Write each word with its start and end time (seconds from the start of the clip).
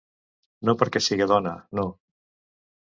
No 0.69 0.75
perquè 0.79 1.03
siga 1.09 1.29
dona, 1.35 1.55
no... 1.81 1.89